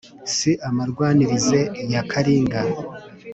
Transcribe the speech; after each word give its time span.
si 0.35 0.51
amarwanirize 0.67 1.59
ya 1.93 2.01
kalinga 2.11 2.61